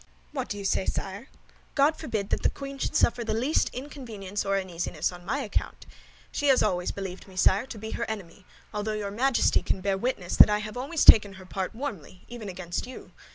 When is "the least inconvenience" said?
3.23-4.43